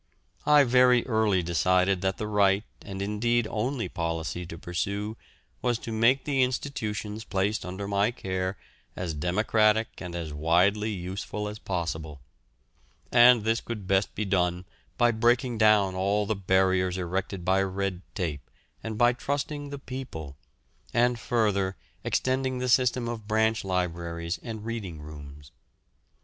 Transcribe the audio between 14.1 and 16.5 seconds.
be done by breaking down all the